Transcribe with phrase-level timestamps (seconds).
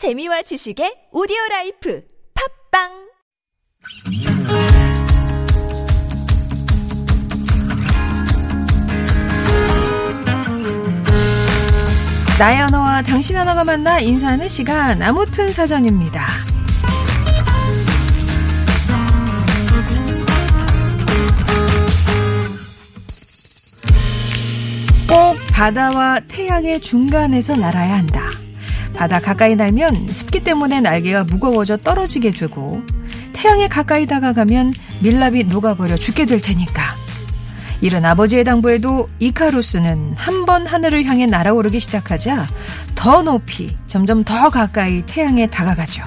[0.00, 2.02] 재미와 지식의 오디오 라이프
[2.72, 2.88] 팟빵
[12.38, 16.26] 나의 언어와 당신 언어가 만나 인사하는 시간 아무튼 사전입니다.
[25.06, 28.29] 꼭 바다와 태양의 중간에서 날아야 한다.
[29.00, 32.82] 바다 가까이 날면 습기 때문에 날개가 무거워져 떨어지게 되고
[33.32, 36.82] 태양에 가까이 다가가면 밀랍이 녹아버려 죽게 될 테니까.
[37.80, 42.46] 이런 아버지의 당부에도 이카루스는 한 번 하늘을 향해 날아오르기 시작하자
[42.94, 46.02] 더 높이 점점 더 가까이 태양에 다가가죠.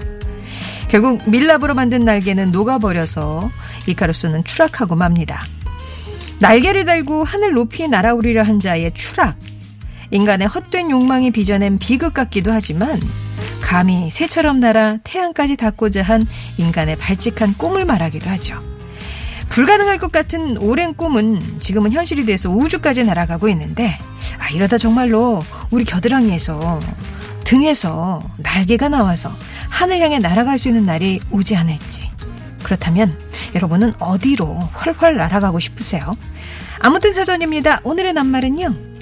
[0.87, 3.49] 결국 밀랍으로 만든 날개는 녹아버려서
[3.87, 5.41] 이카루스는 추락하고 맙니다.
[6.41, 9.35] 날개를 달고 하늘 높이 날아오르려 한 자의 추락.
[10.13, 13.01] 인간의 헛된 욕망이 빚어낸 비극 같기도 하지만
[13.61, 16.27] 감히 새처럼 날아 태양까지 닿고자 한
[16.57, 18.59] 인간의 발칙한 꿈을 말하기도 하죠.
[19.49, 23.97] 불가능할 것 같은 오랜 꿈은 지금은 현실이 돼서 우주까지 날아가고 있는데
[24.37, 26.79] 아, 이러다 정말로 우리 겨드랑이에서
[27.43, 29.31] 등에서 날개가 나와서
[29.69, 32.11] 하늘 향해 날아갈 수 있는 날이 오지 않을지.
[32.61, 33.17] 그렇다면
[33.55, 36.15] 여러분은 어디로 훨훨 날아가고 싶으세요?
[36.79, 37.81] 아무튼 사전입니다.
[37.83, 38.92] 오늘의 낱말은요.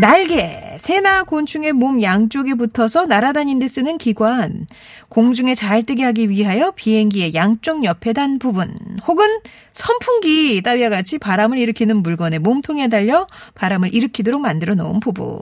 [0.00, 0.78] 날개.
[0.80, 4.66] 새나 곤충의 몸 양쪽에 붙어서 날아다닌 데 쓰는 기관.
[5.08, 8.74] 공중에 잘 뜨게 하기 위하여 비행기의 양쪽 옆에 단 부분.
[9.06, 9.26] 혹은
[9.72, 15.38] 선풍기 따위와 같이 바람을 일으키는 물건의 몸통에 달려 바람을 일으키도록 만들어 놓은 부분.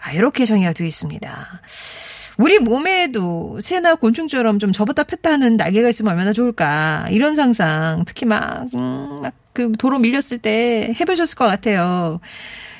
[0.00, 1.60] 아, 이렇게 정의가 되어 있습니다.
[2.38, 7.08] 우리 몸에도 새나 곤충처럼 좀 접었다 폈다 하는 날개가 있으면 얼마나 좋을까.
[7.10, 12.20] 이런 상상, 특히 막, 음, 막, 그 도로 밀렸을 때 해보셨을 것 같아요.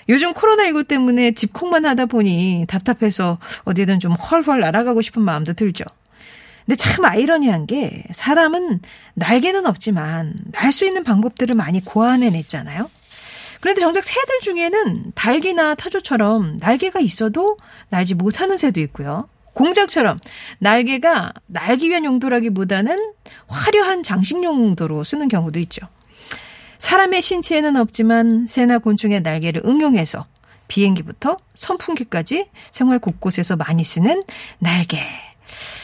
[0.09, 5.85] 요즘 코로나19 때문에 집콕만 하다 보니 답답해서 어디든 좀 헐헐 날아가고 싶은 마음도 들죠.
[6.67, 8.81] 근데 참 아이러니한 게 사람은
[9.15, 12.89] 날개는 없지만 날 수 있는 방법들을 많이 고안해냈잖아요.
[13.61, 17.57] 그런데 정작 새들 중에는 닭이나 타조처럼 날개가 있어도
[17.91, 19.29] 날지 못하는 새도 있고요.
[19.55, 20.19] 공작처럼
[20.59, 23.13] 날개가 날기 위한 용도라기보다는
[23.49, 25.87] 화려한 장식 용도로 쓰는 경우도 있죠.
[26.83, 30.27] 사람의 신체에는 없지만 새나 곤충의 날개를 응용해서
[30.67, 34.25] 비행기부터 선풍기까지 생활 곳곳에서 많이 쓰는
[34.59, 34.99] 날개.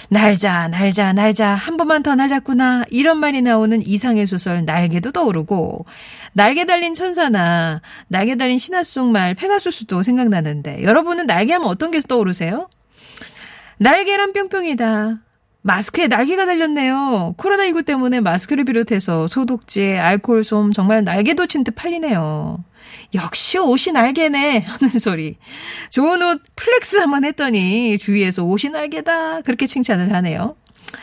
[0.09, 2.85] 날자, 날자, 날자, 한 번만 더 날자꾸나.
[2.91, 5.87] 이런 말이 나오는 이상의 소설 날개도 떠오르고,
[6.33, 12.01] 날개 달린 천사나 날개 달린 신화 속 말 페가수스도 생각나는데, 여러분은 날개 하면 어떤 게
[12.01, 12.69] 떠오르세요?
[13.77, 15.28] 날개란 뿅뿅이다.
[15.69, 17.35] 마스크에 날개가 달렸네요.
[17.37, 22.65] 코로나19 때문에 마스크를 비롯해서 소독제, 알코올 솜 정말 날개 돋친 듯 팔리네요.
[23.13, 25.37] 역시 옷이 날개네 하는 소리.
[25.91, 30.57] 좋은 옷 flex 한번 했더니 주위에서 옷이 날개다 그렇게 칭찬을 하네요.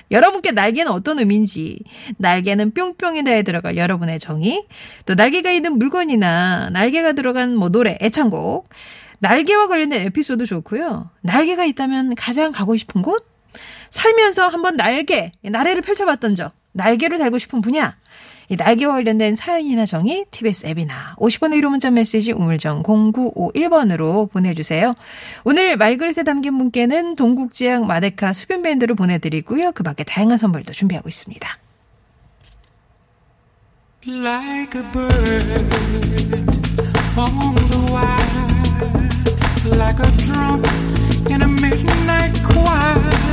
[0.09, 1.83] 여러분께 날개는 어떤 의미인지,
[2.17, 4.65] 날개는 뿅뿅이다에 들어갈 여러분의 정의,
[5.05, 8.67] 또 날개가 있는 물건이나 날개가 들어간 뭐 노래, 애창곡,
[9.19, 11.11] 날개와 관련된 에피소드 좋고요.
[11.21, 13.34] 날개가 있다면 가장 가고 싶은 곳?
[13.89, 17.95] 살면서 한번 날개, 나래를 펼쳐봤던 적, 날개를 달고 싶은 분야,
[18.49, 24.93] 이 날개와 관련된 사연이나 정의 TBS 앱이나 50번의 1호 문자 메시지 우물정 0951번으로 보내주세요.
[25.43, 29.71] 오늘 말그릇에 담긴 분께는 동국지향 마데카 수변밴드를 보내드리고요.
[29.71, 31.57] 그 밖에 다양한 선물도 준비하고 있습니다.
[34.07, 35.65] Like a bird
[37.17, 38.47] on the wire,
[39.79, 40.61] like a drum
[41.31, 43.24] in a midnight choir.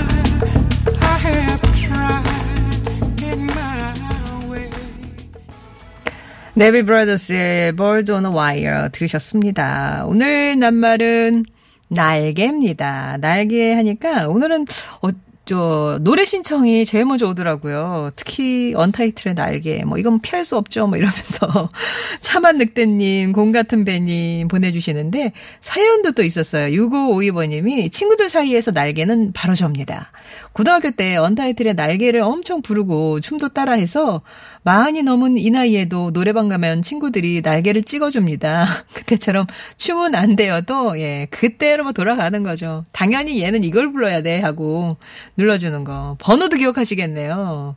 [6.54, 10.04] 네비 브라더스의 Bird on a Wire 들으셨습니다.
[10.06, 11.44] 오늘 낱말은
[11.88, 13.16] 날개입니다.
[13.20, 14.66] 날개 하니까 오늘은
[15.00, 15.08] 어,
[15.44, 18.12] 저 노래 신청이 제일 먼저 오더라고요.
[18.14, 19.82] 특히 언타이틀의 날개.
[19.84, 20.86] 뭐 이건 피할 수 없죠.
[20.86, 21.68] 뭐 이러면서
[22.20, 26.66] 차만 늑대님, 공 같은 배님 보내주시는데 사연도 또 있었어요.
[26.80, 30.12] 6552번님이 친구들 사이에서 날개는 바로 접니다.
[30.52, 34.22] 고등학교 때 언타이틀의 날개를 엄청 부르고 춤도 따라해서
[34.64, 38.66] 마흔이 넘은 이 나이에도 노래방 가면 친구들이 날개를 찍어줍니다.
[38.94, 39.46] 그때처럼
[39.76, 42.84] 춤은 안 되어도 예 그때로 뭐 돌아가는 거죠.
[42.92, 44.96] 당연히 얘는 이걸 불러야 돼 하고
[45.36, 46.16] 눌러주는 거.
[46.20, 47.76] 번호도 기억하시겠네요.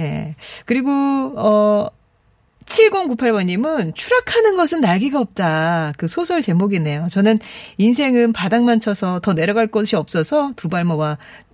[0.00, 0.34] 예.
[0.66, 0.90] 그리고,
[1.36, 1.88] 어,
[2.64, 5.92] 7098번님은 추락하는 것은 날개가 없다.
[5.96, 7.08] 그 소설 제목이네요.
[7.10, 7.38] 저는
[7.78, 10.96] 인생은 바닥만 쳐서 더 내려갈 곳이 없어서 두 발 모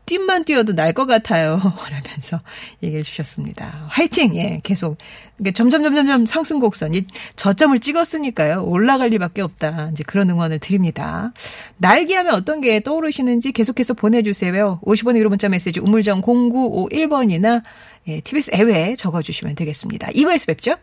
[0.09, 1.61] 와 뜀만 뛰어도 날 것 같아요.
[1.91, 2.41] 라면서
[2.83, 3.87] 얘기해 주셨습니다.
[3.89, 4.35] 화이팅!
[4.37, 4.97] 예, 계속.
[5.39, 6.95] 이게 점점, 점점, 점 상승 곡선.
[6.95, 7.05] 이
[7.37, 8.65] 저점을 찍었으니까요.
[8.65, 9.91] 올라갈 리밖에 없다.
[9.93, 11.33] 이제 그런 응원을 드립니다.
[11.77, 14.81] 날개 하면 어떤 게 떠오르시는지 계속해서 보내주세요.
[14.83, 17.63] 50원 유로 문자 메시지 우물정 0951번이나
[18.09, 20.09] 예, TBS 애외에 적어주시면 되겠습니다.
[20.09, 20.77] 2부에서 뵙죠.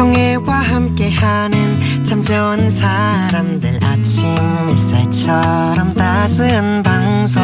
[0.00, 4.34] 정혜와 함께하는 참 좋은 사람들 아침
[4.70, 7.42] 햇살처럼 따스한 방송.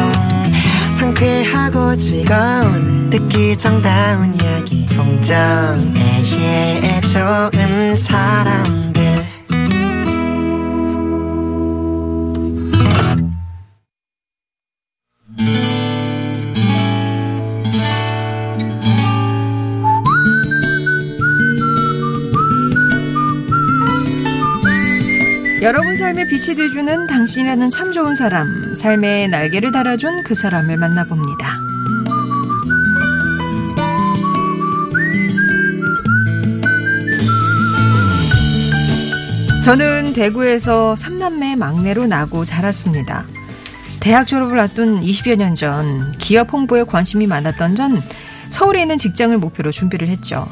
[0.97, 4.87] 상쾌하고 즐거운 듣기 정다운 이야기.
[4.87, 5.91] 송정애의
[7.03, 8.86] 좋은 사람
[25.67, 31.59] 여러분 삶에 빛이 돼주는 당신이라는 참 좋은 사람, 삶의 날개를 달아준 그 사람을 만나봅니다.
[39.61, 43.25] 저는 대구에서 삼남매 막내로 나고 자랐습니다.
[43.99, 48.01] 대학 졸업을 앞둔 20여 년 전 기업 홍보에 관심이 많았던 전
[48.47, 50.47] 서울에 있는 직장을 목표로 준비를 했죠.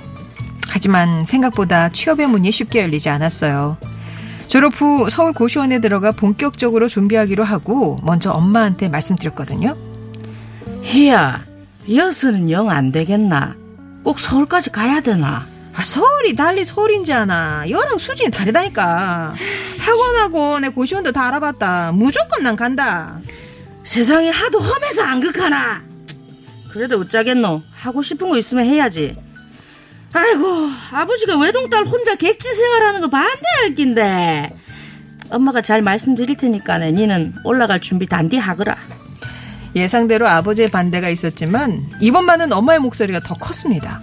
[0.67, 3.77] 하지만 생각보다 취업의 문이 쉽게 열리지 않았어요.
[4.47, 9.75] 졸업 후 서울 고시원에 들어가 본격적으로 준비하기로 하고 먼저 엄마한테 말씀드렸거든요.
[10.83, 11.43] 희야,
[11.87, 13.55] 이어서는 영 안 되겠나?
[14.03, 15.47] 꼭 서울까지 가야 되나?
[15.73, 17.65] 아, 서울이 달리 서울인지 아나.
[17.69, 19.33] 여랑 수준이 다르다니까.
[19.79, 21.91] 학원하고 내 고시원도 다 알아봤다.
[21.93, 23.19] 무조건 난 간다.
[23.83, 25.81] 세상이 하도 험해서 안 극하나?
[26.71, 27.61] 그래도 어쩌겠노?
[27.75, 29.17] 하고 싶은 거 있으면 해야지.
[30.15, 34.57] 아이고, 아버지가 외동딸 혼자 객지 생활하는 거 반대할 낀데.
[35.29, 38.77] 엄마가 잘 말씀드릴 테니까 니는 올라갈 준비 단디 하거라.
[39.75, 43.99] 예상대로 아버지의 반대가 있었지만 이번만은 엄마의 목소리가 더 컸습니다.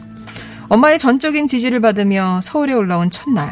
[0.68, 3.48] 엄마의 전적인 지지를 받으며 서울에 올라온 첫날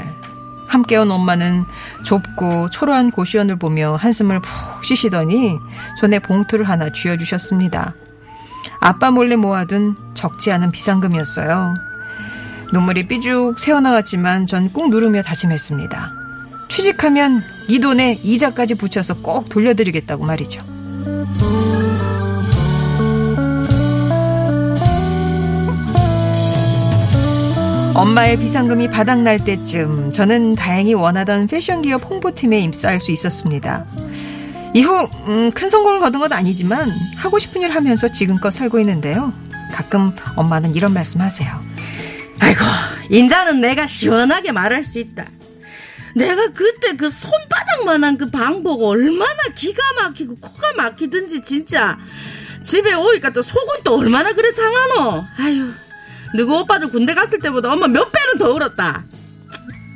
[0.66, 1.64] 함께 온 엄마는
[2.04, 5.58] 좁고 초라한 고시원을 보며 한숨을 푹 쉬시더니
[5.98, 7.94] 손에 봉투를 하나 쥐어주셨습니다.
[8.80, 11.89] 아빠 몰래 모아둔 적지 않은 비상금이었어요.
[12.72, 16.12] 눈물이 삐죽 새어나왔지만 전 꾹 누르며 다짐했습니다.
[16.68, 20.62] 취직하면 이 돈에 이자까지 붙여서 꼭 돌려드리겠다고 말이죠.
[27.94, 33.84] 엄마의 비상금이 바닥날 때쯤 저는 다행히 원하던 패션 기업 홍보팀에 입사할 수 있었습니다.
[34.74, 39.32] 이후 음, 큰 성공을 거둔 건 아니지만 하고 싶은 일 하면서 지금껏 살고 있는데요.
[39.72, 41.69] 가끔 엄마는 이런 말씀하세요.
[42.40, 42.60] 아이고,
[43.10, 45.26] 인자는 내가 시원하게 말할 수 있다.
[46.14, 51.98] 내가 그때 그 손바닥만한 그 방법 얼마나 기가 막히고 코가 막히든지 진짜
[52.64, 55.24] 집에 오니까 또 속은 또 얼마나 그래 상하노.
[55.38, 55.70] 아유,
[56.34, 59.04] 누구 오빠들 군대 갔을 때보다 엄마 몇 배는 더 울었다.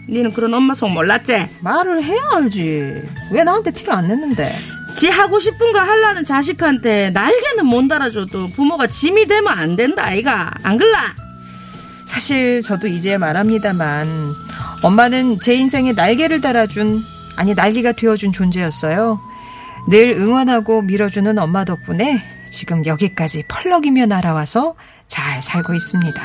[0.08, 1.46] 니는 그런 엄마 속 몰랐지?
[1.60, 3.02] 말을 해야 알지.
[3.30, 4.56] 왜 나한테 티를 안 냈는데?
[4.94, 10.52] 지 하고 싶은 거 하려는 자식한테 날개는 못 달아줘도 부모가 짐이 되면 안 된다 아이가
[10.62, 11.16] 안 글라?
[12.06, 14.34] 사실 저도 이제 말합니다만
[14.82, 17.02] 엄마는 제 인생에 날개를 달아준
[17.36, 19.20] 아니 날개가 되어준 존재였어요.
[19.88, 24.74] 늘 응원하고 밀어주는 엄마 덕분에 지금 여기까지 펄럭이며 날아와서
[25.08, 26.22] 잘 살고 있습니다.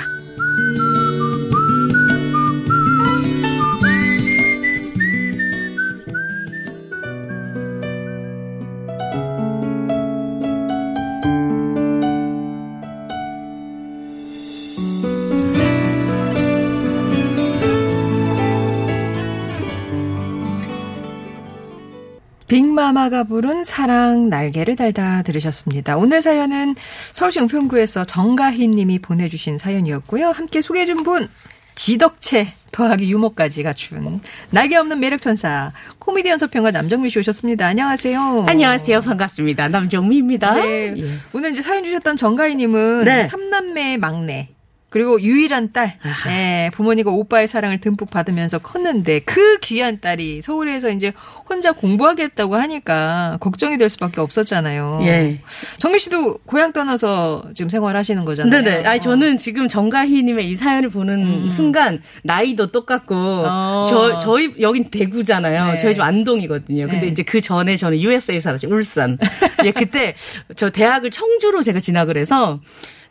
[22.50, 25.98] 빅마마가 부른 사랑 날개를 달다 들으셨습니다.
[25.98, 26.76] 오늘 사연은
[27.14, 30.30] 서울시 은평구에서 정가희 님이 보내주신 사연이었고요.
[30.32, 31.30] 함께 소개해준 분
[31.76, 37.68] 지덕체 더하기 유머까지 갖춘 날개 없는 매력 천사 코미디언 서평가 남정미 씨 오셨습니다.
[37.68, 38.46] 안녕하세요.
[38.48, 39.02] 안녕하세요.
[39.02, 39.70] 반갑습니다.
[39.70, 40.56] 남정미입니다.
[40.56, 40.94] 네.
[40.98, 41.06] 예.
[41.34, 43.28] 오늘 이제 사연 주셨던 정가희 님은 네.
[43.28, 44.50] 삼남매의 막내
[44.90, 45.98] 그리고 유일한 딸.
[46.30, 51.14] 예, 부모님과 오빠의 사랑을 듬뿍 받으면서 컸는데 그 귀한 딸이 서울에서 이제
[51.48, 55.02] 혼자 공부하겠다고 하니까 걱정이 될 수밖에 없었잖아요.
[55.04, 55.42] 예.
[55.78, 58.64] 정미 씨도 고향 떠나서 지금 생활하시는 거잖아요.
[58.64, 58.86] 네네.
[58.86, 61.50] 아니, 저는 지금 정가희님의 이 사연을 보는 음.
[61.50, 63.86] 순간, 나이도 똑같고, 어.
[63.88, 65.74] 저, 저희, 여긴 대구잖아요.
[65.74, 65.78] 네.
[65.78, 66.88] 저희 집 안동이거든요.
[66.88, 67.08] 근데 네.
[67.08, 68.68] 이제 그 전에 저는 USA에 살았죠.
[68.70, 69.18] 울산.
[69.66, 70.16] 예, 그때
[70.56, 72.60] 저 대학을 청주로 제가 진학을 해서,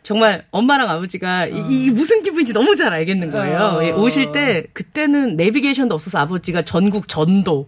[0.01, 3.57] 정말 엄마랑 아버지가 이, 이 무슨 기분인지 너무 잘 알겠는 거예요.
[3.59, 3.83] 어.
[3.83, 7.67] 예, 오실 때 그때는 내비게이션도 없어서 아버지가 전국 전도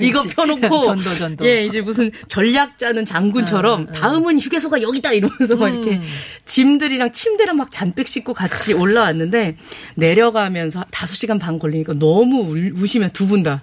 [0.00, 1.46] 이거 펴놓고 전도, 전도.
[1.48, 6.02] 예 이제 무슨 전략 짜는 장군처럼 다음은 휴게소가 여기다 이러면서 막 이렇게 음.
[6.46, 9.56] 짐들이랑 침대랑 막 잔뜩 싣고 같이 올라왔는데
[9.94, 13.60] 내려가면서 5시간 반 걸리니까 너무 울, 우시면 두 분 다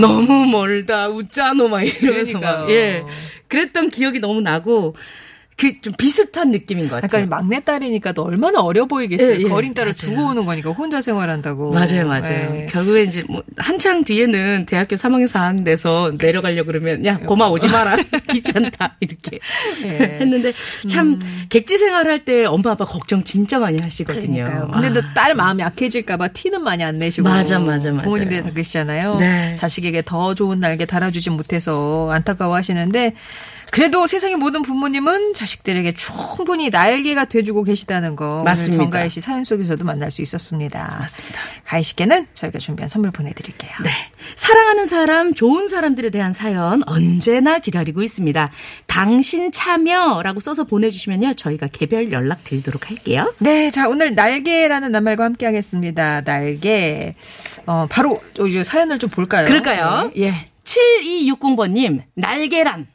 [0.00, 2.70] 너무 멀다 웃자노 막 이러면서 막 그러니까요.
[2.70, 3.02] 예
[3.48, 4.94] 그랬던 기억이 너무 나고
[5.60, 7.22] 그 좀 비슷한 느낌인 것 같아요.
[7.22, 9.36] 약간 막내딸이니까 또 얼마나 어려 보이겠어요.
[9.36, 10.14] 예, 예, 어린 딸을 맞아요.
[10.14, 11.72] 두고 오는 거니까 혼자 생활한다고.
[11.72, 12.62] 맞아요, 맞아요.
[12.62, 12.66] 예.
[12.68, 17.96] 결국에 이제 뭐 한창 뒤에는 대학교 3학년 4학년 돼서 내려가려고 그러면 야 고마 오지 마라
[18.32, 19.38] 귀찮다 이렇게
[19.84, 20.18] 예.
[20.20, 20.52] 했는데
[20.88, 24.44] 참 객지 생활할 때 엄마 아빠 걱정 진짜 많이 하시거든요.
[24.44, 24.70] 그러니까요.
[24.72, 27.28] 근데 또 딸 마음이 약해질까봐 티는 많이 안 내시고.
[27.28, 28.04] 맞아, 맞아, 맞아요.
[28.04, 29.16] 부모님들이 다 그러시잖아요.
[29.16, 29.54] 네.
[29.56, 33.14] 자식에게 더 좋은 날개 달아주지 못해서 안타까워 하시는데,
[33.70, 38.42] 그래도 세상의 모든 부모님은 자식들에게 충분히 날개가 돼주고 계시다는 거.
[38.44, 38.76] 맞습니다.
[38.76, 40.96] 오늘 정가희 씨 사연 속에서도 만날 수 있었습니다.
[41.00, 41.40] 맞습니다.
[41.64, 43.70] 가희 씨께는 저희가 준비한 선물 보내드릴게요.
[43.84, 43.90] 네.
[44.34, 48.50] 사랑하는 사람, 좋은 사람들에 대한 사연 언제나 기다리고 있습니다.
[48.86, 51.34] 당신 참여라고 써서 보내주시면요.
[51.34, 53.32] 저희가 개별 연락 드리도록 할게요.
[53.38, 56.22] 네, 자 오늘 날개라는 낱말과 함께 하겠습니다.
[56.22, 57.14] 날개.
[57.66, 59.46] 어 바로 이제 사연을 좀 볼까요?
[59.46, 60.10] 그럴까요?
[60.16, 60.22] 네.
[60.22, 60.34] 예.
[60.64, 62.86] 7260번님, 날계란.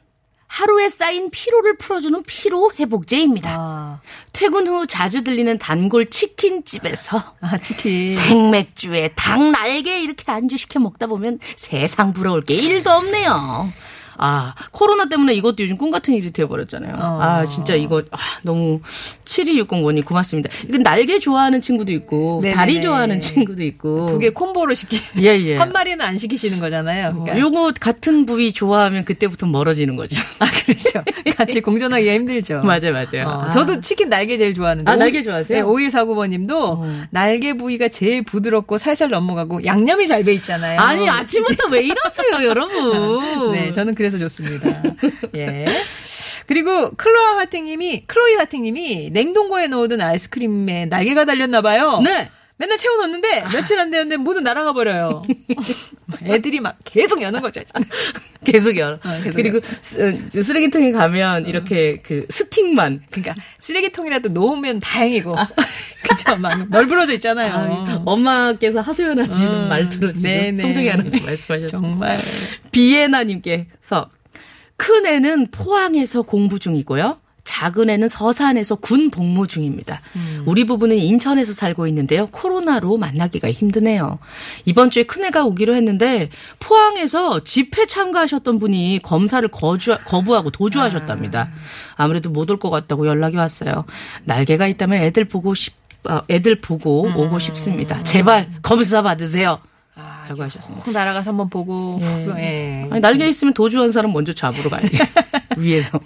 [0.46, 3.50] 하루에 쌓인 피로를 풀어주는 피로 회복제입니다.
[3.50, 4.00] 아,
[4.32, 8.16] 퇴근 후 자주 들리는 단골 치킨집에서 아 치킨.
[8.16, 13.68] 생맥주에 닭 날개 이렇게 안주시켜 먹다 보면 세상 부러울 게 1도 없네요.
[14.18, 16.94] 아, 코로나 때문에 이것도 요즘 꿈 같은 일이 되어버렸잖아요.
[16.96, 17.18] 어.
[17.20, 18.80] 아, 진짜 이거, 아, 너무,
[19.24, 20.48] 7260원이 고맙습니다.
[20.68, 22.54] 이건 날개 좋아하는 친구도 있고, 네네네.
[22.56, 24.06] 다리 좋아하는 친구도 있고.
[24.06, 24.98] 두 개 콤보로 시키.
[25.20, 25.56] 예, 예.
[25.56, 27.12] 한 마리는 안 시키시는 거잖아요.
[27.24, 27.36] 그러니까.
[27.36, 30.16] 어, 요거 같은 부위 좋아하면 그때부터 멀어지는 거죠.
[30.38, 31.02] 아, 그렇죠.
[31.36, 32.60] 같이 공존하기가 힘들죠.
[32.64, 33.26] 맞아요, 맞아요.
[33.28, 33.50] 어, 아.
[33.50, 34.90] 저도 치킨 날개 제일 좋아하는데.
[34.90, 35.58] 아, 날개 좋아하세요?
[35.58, 37.02] 네, 5149번님도 어.
[37.10, 40.80] 날개 부위가 제일 부드럽고 살살 넘어가고 양념이 잘 배 있잖아요.
[40.80, 43.52] 아니, 아침부터 왜 이러세요, 여러분?
[43.52, 44.82] 네, 저는 그 래서 좋습니다.
[45.34, 45.66] 예.
[46.46, 52.00] 그리고 클로아 화팅님이 클로이 화팅님이 냉동고에 넣어둔 아이스크림에 날개가 달렸나 봐요.
[52.04, 52.30] 네.
[52.58, 55.22] 맨날 채워놓는데 며칠 안 되는데 모두 날아가 버려요.
[56.24, 57.60] 애들이 막 계속 여는 거죠.
[58.44, 58.94] 계속 열.
[58.94, 63.02] 어, 계속 그리고 쓰, 쓰레기통에 가면 이렇게 그 스틱만.
[63.10, 65.36] 그러니까 쓰레기통이라도 놓으면 다행이고.
[66.08, 66.36] 그죠?
[66.36, 67.52] 막 널브러져 있잖아요.
[67.52, 70.56] 아, 엄마께서 하소연하시는 음, 말투로 지금.
[70.56, 71.68] 송정이 아나운서 말씀하셨습니다.
[71.68, 72.18] 정말.
[72.70, 74.08] 비에나님께서
[74.76, 77.18] 큰 애는 포항에서 공부 중이고요.
[77.46, 80.02] 작은 애는 서산에서 군 복무 중입니다.
[80.44, 82.26] 우리 부부는 인천에서 살고 있는데요.
[82.26, 84.18] 코로나로 만나기가 힘드네요.
[84.66, 91.50] 이번 주에 큰애가 오기로 했는데 포항에서 집회 참가하셨던 분이 검사를 거주, 거부하고 도주하셨답니다.
[91.94, 93.84] 아무래도 못 올 것 같다고 연락이 왔어요.
[94.24, 95.74] 날개가 있다면 애들 보고 싶,
[96.08, 98.02] 어, 애들 보고 오고 싶습니다.
[98.02, 99.60] 제발 검사 받으세요.
[100.28, 100.84] 라고 하셨습니다.
[100.84, 101.98] 꼭 날아가서 한번 보고.
[102.38, 102.86] 예.
[102.90, 104.98] 아니, 날개 있으면 도주 한 사람 먼저 잡으러 가야지.
[105.56, 105.98] 위에서.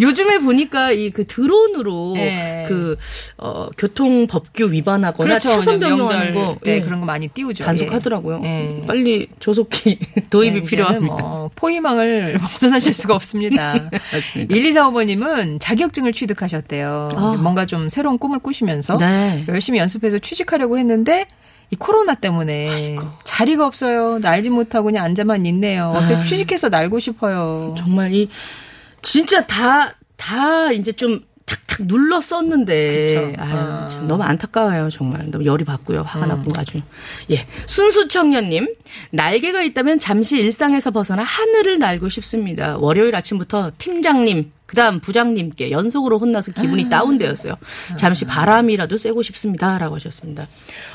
[0.00, 2.64] 요즘에 보니까 이 그 드론으로 예.
[2.66, 2.96] 그,
[3.38, 6.56] 어, 교통 법규 위반하거나 차선 변경하는 거.
[6.64, 7.62] 네, 예, 그런 거 많이 띄우죠.
[7.64, 8.40] 단속하더라고요.
[8.42, 8.82] 예.
[8.86, 9.98] 빨리 조속히
[10.30, 11.14] 도입이 네, 필요합니다.
[11.16, 13.90] 뭐 포위망을 벗어나실 수가 없습니다.
[14.12, 14.54] 맞습니다.
[14.54, 17.08] 1245번님은 자격증을 취득하셨대요.
[17.14, 17.36] 아.
[17.38, 19.44] 뭔가 좀 새로운 꿈을 꾸시면서 네.
[19.48, 21.26] 열심히 연습해서 취직하려고 했는데
[21.70, 24.18] 이 코로나 때문에 자리가 없어요.
[24.18, 25.92] 날지 못하고 그냥 앉아만 있네요.
[25.94, 26.22] 어서 아.
[26.22, 27.74] 취직해서 날고 싶어요.
[27.78, 28.28] 정말 이,
[29.02, 33.34] 진짜 다, 다 이제 좀 탁탁 눌러 썼는데.
[33.36, 33.88] 아유, 아.
[33.90, 35.30] 참 너무 안타까워요, 정말.
[35.30, 36.02] 너무 열이 받고요.
[36.02, 36.28] 화가 음.
[36.28, 36.80] 나고 아주.
[37.30, 37.46] 예.
[37.66, 38.74] 순수 청년님,
[39.10, 42.78] 날개가 있다면 잠시 일상에서 벗어나 하늘을 날고 싶습니다.
[42.78, 46.60] 월요일 아침부터 팀장님, 그 다음 부장님께 연속으로 혼나서 아.
[46.60, 47.54] 기분이 다운되었어요.
[47.98, 49.78] 잠시 바람이라도 쐬고 싶습니다.
[49.78, 50.46] 라고 하셨습니다.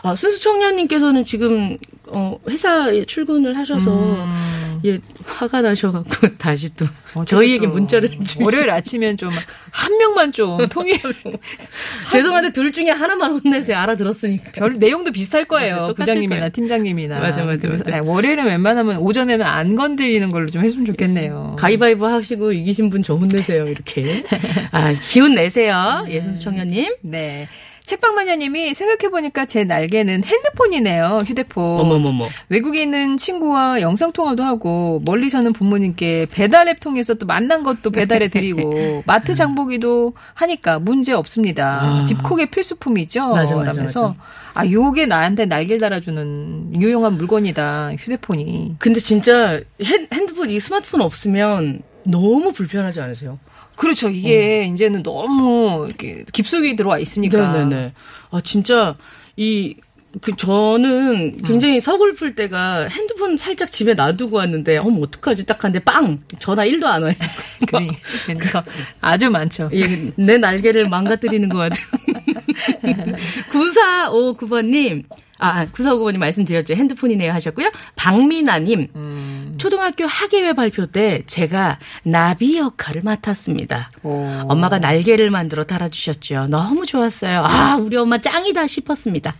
[0.04, 4.60] 아, 순수 청년님께서는 지금, 어, 회사에 출근을 하셔서, 음.
[4.86, 6.86] 예, 화가 나셔갖고 다시 또
[7.26, 9.30] 저희에게 또 문자를 주 월요일 아침엔 좀
[9.72, 10.98] 한 명만 좀 통일
[12.12, 13.78] 죄송한데 둘 중에 하나만 혼내세요.
[13.78, 14.52] 알아들었으니까.
[14.54, 15.88] 별 내용도 비슷할 거예요.
[15.88, 16.50] 네, 부장님이나 거예요.
[16.52, 17.20] 팀장님이나.
[17.20, 17.84] 맞아, 맞아, 맞아.
[17.96, 21.56] 아니, 월요일은 웬만하면 오전에는 안 건드리는 걸로 좀 했으면 좋겠네요.
[21.60, 23.66] 가위바위보 하시고 이기신 분 저 혼내세요.
[23.68, 24.24] 이렇게.
[24.72, 26.06] 아, 기운 내세요.
[26.10, 26.96] 예순수 청년님.
[27.02, 27.48] 네.
[27.90, 31.22] 책방마녀님이 생각해보니까 제 날개는 핸드폰이네요.
[31.26, 31.80] 휴대폰.
[31.80, 32.26] 어머머머.
[32.50, 39.34] 외국에 있는 친구와 영상통화도 하고 멀리 사는 부모님께 배달앱 통해서 또 만난 것도 배달해드리고 마트
[39.34, 41.82] 장보기도 하니까 문제 없습니다.
[41.82, 42.04] 아.
[42.04, 43.30] 집콕의 필수품이죠.
[43.30, 44.16] 맞아, 맞아, 라면서
[44.54, 47.94] 아 요게 나한테 날개를 달아주는 유용한 물건이다.
[47.98, 48.76] 휴대폰이.
[48.78, 53.40] 근데 진짜 핸, 핸드폰, 이 스마트폰 없으면 너무 불편하지 않으세요?
[53.80, 54.10] 그렇죠.
[54.10, 57.52] 이게 이제는 너무 이렇게 깊숙이 들어와 있으니까.
[57.54, 57.94] 네네네.
[58.32, 58.96] 아 진짜
[59.38, 59.76] 이
[60.22, 66.24] 그 저는 굉장히 서글플 때가 핸드폰 살짝 집에 놔두고 왔는데 어머 어떡하지 딱 하는데 빵
[66.40, 67.14] 전화 1도 안 와요.
[67.68, 67.94] 그러니-
[68.26, 68.64] 그러니까
[69.02, 69.70] 아주 많죠.
[69.72, 71.86] 예, 내 날개를 망가뜨리는 것 같아요.
[73.52, 75.04] 9459번님,
[75.38, 76.74] 아, 9459번님 말씀드렸죠.
[76.74, 77.70] 핸드폰이네요 하셨고요.
[77.96, 78.88] 박미나님,
[79.60, 83.92] 초등학교 학예회 발표 때 제가 나비 역할을 맡았습니다.
[84.04, 84.26] 오.
[84.48, 86.48] 엄마가 날개를 만들어 달아주셨죠.
[86.48, 87.44] 너무 좋았어요.
[87.46, 89.36] 아, 우리 엄마 짱이다 싶었습니다.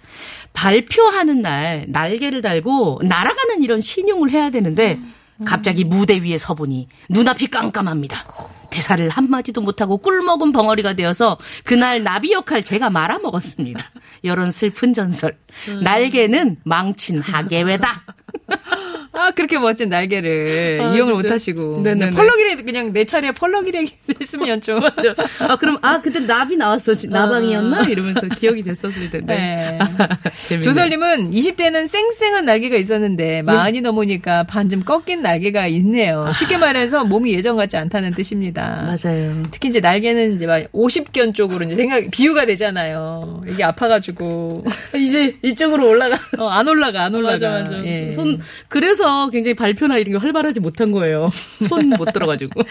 [0.54, 5.00] 발표하는 날 날개를 달고 날아가는 이런 신용을 해야 되는데
[5.46, 8.26] 갑자기 무대 위에 서보니 눈앞이 깜깜합니다.
[8.72, 13.84] 대사를 한마디도 못하고 꿀먹은 벙어리가 되어서 그날 나비 역할 제가 말아먹었습니다.
[14.22, 15.38] 이런 슬픈 전설.
[15.82, 18.04] 날개는 망친 하계회다.
[19.20, 21.14] 아, 그렇게 멋진 날개를 아, 이용을.
[21.14, 21.82] 못 하시고.
[21.84, 22.12] 네네네.
[22.12, 23.88] 펄럭이라도 그냥 내 차례에 펄럭이라도
[24.22, 24.80] 했으면 좀.
[24.82, 25.14] 맞죠.
[25.40, 26.94] 아, 그럼, 아, 그때 나비 나왔어.
[27.08, 27.84] 나방이었나?
[27.84, 29.36] 이러면서 기억이 됐었을 텐데.
[29.36, 29.80] 네.
[30.62, 36.32] 조설님은 20대는 쌩쌩한 날개가 있었는데 마흔이 넘으니까 반쯤 꺾인 날개가 있네요.
[36.38, 38.96] 쉽게 말해서 몸이 예전 같지 않다는 뜻입니다.
[39.04, 39.44] 맞아요.
[39.52, 43.42] 특히 이제 날개는 이제 막 50견 쪽으로 이제 생각 비유가 되잖아요.
[43.48, 44.64] 이게 아파가지고
[44.96, 46.18] 이제 이쪽으로 올라가.
[46.38, 47.34] 어, 안 올라가 안 올라가.
[47.34, 47.86] 맞아, 맞아.
[47.86, 48.12] 예.
[48.12, 51.30] 손, 그래서 굉장히 발표나 이런 게 활발하지 못한 거예요.
[51.68, 52.62] 손 못 들어가지고.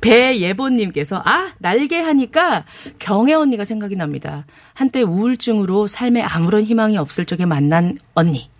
[0.00, 2.64] 배예보님께서, 아, 날개 하니까
[2.98, 4.44] 경혜 언니가 생각이 납니다.
[4.74, 8.50] 한때 우울증으로 삶에 아무런 희망이 없을 적에 만난 언니.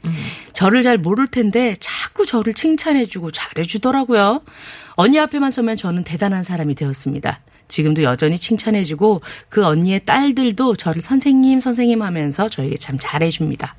[0.52, 4.42] 저를 잘 모를 텐데 자꾸 저를 칭찬해주고 잘해주더라고요.
[4.94, 7.40] 언니 앞에만 서면 저는 대단한 사람이 되었습니다.
[7.72, 13.74] 지금도 여전히 칭찬해주고 그 언니의 딸들도 저를 선생님 선생님 하면서 저에게 참 잘해줍니다.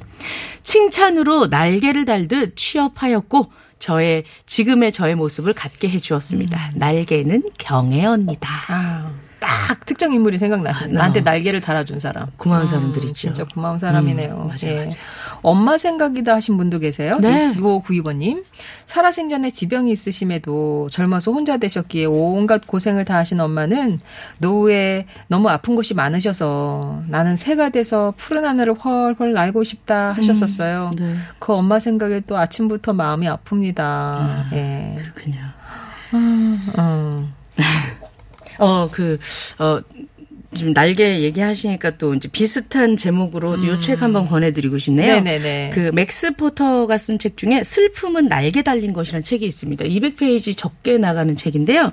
[0.64, 6.72] 칭찬으로 날개를 달듯 취업하였고 저의 지금의 저의 모습을 갖게 해주었습니다.
[6.76, 8.64] 날개는 경혜 언니다.
[8.68, 9.03] 아,
[9.44, 10.92] 딱 특정 인물이 생각나시네.
[10.92, 11.24] 아, 나한테 어.
[11.24, 12.28] 날개를 달아준 사람.
[12.38, 13.14] 고마운 사람들 있죠.
[13.14, 14.34] 진짜 고마운 사람이네요.
[14.34, 14.76] 음, 맞아요, 예.
[14.78, 14.90] 맞아요.
[15.42, 17.18] 엄마 생각이다 하신 분도 계세요.
[17.20, 17.54] 네.
[17.56, 18.46] 6592번님.
[18.86, 24.00] 살아생전에 지병이 있으심에도 젊어서 혼자 되셨기에 온갖 고생을 다 하신 엄마는
[24.38, 30.92] 노후에 너무 아픈 곳이 많으셔서 나는 새가 돼서 푸른 하늘을 훨훨 날고 싶다 하셨었어요.
[30.98, 31.16] 네.
[31.40, 34.54] 그 엄마 생각에 또 아침부터 마음이 아픕니다.
[34.54, 34.96] 예.
[34.98, 35.40] 그렇군요.
[36.14, 36.60] 음.
[38.64, 39.20] 어, 그,
[39.60, 39.80] 어,
[40.56, 45.16] 좀 날개 얘기하시니까 또 이제 비슷한 제목으로 요책 한번 권해드리고 싶네요.
[45.16, 45.24] 음.
[45.24, 45.72] 네네네.
[45.74, 49.86] 그 맥스 포터가 쓴 책 중에 슬픔은 날개 달린 것이라는 책이 있습니다.
[49.86, 51.92] 200페이지 적게 나가는 책인데요.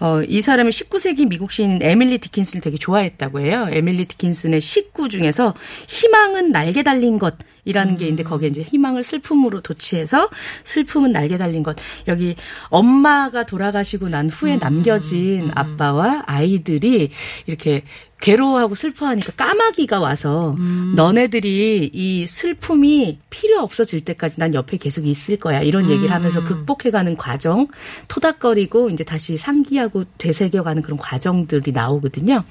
[0.00, 3.66] 어, 이 사람은 19세기 미국 시인 에밀리 디킨슨을 되게 좋아했다고 해요.
[3.70, 5.54] 에밀리 디킨슨의 식구 중에서
[5.88, 7.34] 희망은 날개 달린 것.
[7.66, 10.30] 이라는 게 있는데 거기에 이제 희망을 슬픔으로 도취해서
[10.64, 11.76] 슬픔은 날개 달린 것.
[12.08, 12.36] 여기
[12.70, 17.10] 엄마가 돌아가시고 난 후에 남겨진 아빠와 아이들이
[17.46, 17.82] 이렇게
[18.20, 20.56] 괴로워하고 슬퍼하니까 까마귀가 와서
[20.96, 25.60] 너네들이 이 슬픔이 필요 없어질 때까지 난 옆에 계속 있을 거야.
[25.60, 27.68] 이런 얘기를 하면서 극복해가는 과정,
[28.08, 32.44] 토닥거리고 이제 다시 상기하고 되새겨가는 그런 과정들이 나오거든요.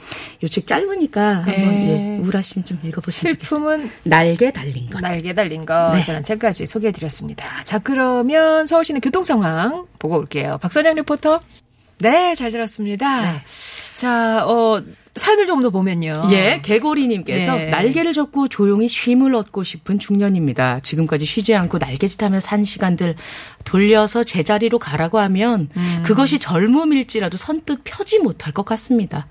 [0.44, 2.18] 요 책 짧으니까 한번 네.
[2.18, 3.48] 예, 우울하시면 좀 읽어보시면 좋겠습니다.
[3.50, 5.02] 슬픔은 날개 달린 것.
[5.02, 7.64] 날개 달린 것이라는 책까지 소개해드렸습니다.
[7.64, 10.60] 자, 그러면 서울시내 교통 상황 보고 올게요.
[10.62, 11.42] 박선영 리포터.
[12.00, 13.42] 네, 잘 들었습니다.
[13.96, 14.82] 자, 어,
[15.16, 16.26] 사연을 좀 더 보면요.
[16.32, 17.70] 예, 개고리님께서 예.
[17.70, 20.82] 날개를 접고 조용히 쉼을 얻고 싶은 중년입니다.
[20.82, 23.16] 지금까지 쉬지 않고 날개짓하며 산 시간들
[23.64, 26.04] 돌려서 제자리로 가라고 하면 음.
[26.04, 29.28] 그것이 젊음일지라도 선뜻 펴지 못할 것 같습니다.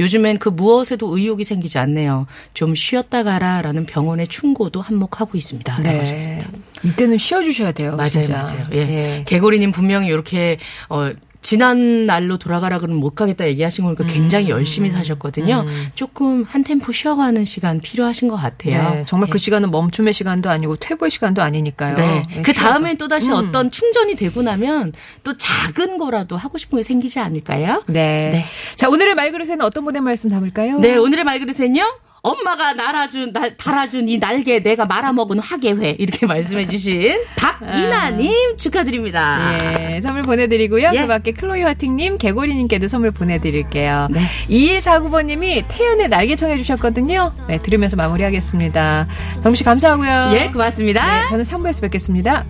[0.00, 2.26] 요즘엔 그 무엇에도 의욕이 생기지 않네요.
[2.54, 5.82] 좀 쉬었다 가라라는 병원의 충고도 한몫하고 있습니다.
[5.82, 6.50] 라고 하셨습니다.
[6.50, 6.58] 네.
[6.82, 7.94] 이때는 쉬어주셔야 돼요.
[7.96, 8.42] 맞아요, 진짜.
[8.42, 8.66] 맞아요.
[8.72, 9.22] 예.
[9.26, 10.56] 개고리님 분명히 이렇게
[10.88, 11.10] 어
[11.46, 14.08] 지난 날로 돌아가라 그러면 못 가겠다 얘기하신 거니까 음.
[14.08, 15.64] 굉장히 열심히 사셨거든요.
[15.94, 18.90] 조금 한 템포 쉬어가는 시간 필요하신 것 같아요.
[18.90, 19.38] 네, 정말 그 예.
[19.38, 21.94] 시간은 멈춤의 시간도 아니고 퇴보의 시간도 아니니까요.
[21.94, 22.26] 네.
[22.36, 22.52] 예, 그.
[22.52, 27.84] 다음에 또 다시 어떤 충전이 되고 나면 또 작은 거라도 하고 싶은 게 생기지 않을까요?
[27.86, 28.30] 네.
[28.32, 28.44] 네.
[28.74, 30.80] 자, 오늘의 말그릇에는 어떤 분의 말씀 담을까요?
[30.80, 32.05] 네, 오늘의 말그릇은요.
[32.26, 35.96] 엄마가 날아준, 날, 달아준 이 날개 내가 말아먹은 화개회.
[36.00, 39.92] 이렇게 말씀해주신 박이나님 축하드립니다.
[39.92, 40.90] 예, 선물 보내드리고요.
[40.92, 41.00] 예.
[41.02, 44.08] 그 밖에 클로이 화팅님, 개고리님께도 선물 보내드릴게요.
[44.10, 44.22] 네.
[44.50, 47.32] 2149번님이 태연의 날개 청해주셨거든요.
[47.46, 49.06] 네, 들으면서 마무리하겠습니다.
[49.44, 50.32] 정씨 감사하고요.
[50.34, 51.20] 예, 고맙습니다.
[51.20, 52.44] 네, 저는 3부에서 뵙겠습니다.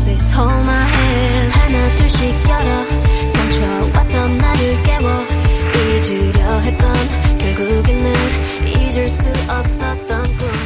[0.00, 5.22] Please hold my hand 하나 둘씩 열어 감춰왔던 나를 깨워
[7.42, 8.12] 결국에는
[8.66, 10.61] 잊을 수 없었던 꿈.